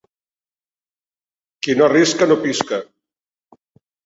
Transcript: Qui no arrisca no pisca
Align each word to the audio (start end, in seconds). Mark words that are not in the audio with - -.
Qui 1.67 1.75
no 1.83 1.85
arrisca 1.89 2.29
no 2.33 2.39
pisca 2.47 2.81